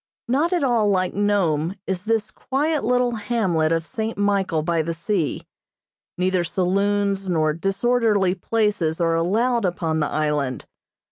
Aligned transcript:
Not 0.27 0.51
at 0.51 0.63
all 0.63 0.89
like 0.89 1.13
Nome 1.13 1.75
is 1.85 2.05
this 2.05 2.31
quiet 2.31 2.83
little 2.83 3.11
hamlet 3.17 3.71
of 3.71 3.85
St. 3.85 4.17
Michael 4.17 4.63
by 4.63 4.81
the 4.81 4.95
sea. 4.95 5.45
Neither 6.17 6.43
saloons 6.43 7.29
nor 7.29 7.53
disorderly 7.53 8.33
places 8.33 8.99
are 8.99 9.13
allowed 9.13 9.63
upon 9.63 9.99
the 9.99 10.07
island. 10.09 10.65